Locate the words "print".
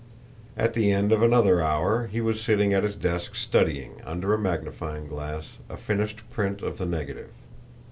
6.31-6.63